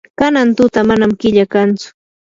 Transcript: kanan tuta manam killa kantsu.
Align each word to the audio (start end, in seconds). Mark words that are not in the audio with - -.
kanan 0.19 0.49
tuta 0.57 0.81
manam 0.89 1.11
killa 1.21 1.45
kantsu. 1.53 1.87